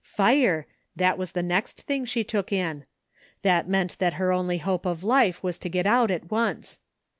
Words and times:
Fire! 0.03 0.65
That 0.95 1.19
was 1.19 1.33
the 1.33 1.43
next 1.43 1.81
thing 1.83 2.05
she 2.05 2.23
took 2.23 2.51
in. 2.51 2.85
That 3.43 3.67
meant 3.67 3.99
that 3.99 4.15
,her 4.15 4.31
only 4.33 4.57
hope 4.57 4.87
of 4.87 5.03
life 5.03 5.43
was 5.43 5.59
to 5.59 5.69
get 5.69 5.85
out 5.85 6.09
at 6.09 6.31
once. 6.31 6.79